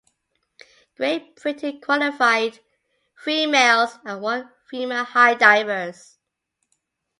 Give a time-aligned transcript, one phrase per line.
[0.97, 2.57] Great Britain qualified
[3.23, 6.17] three male and one female high divers.